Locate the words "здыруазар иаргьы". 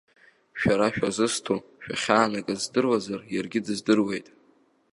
2.65-3.59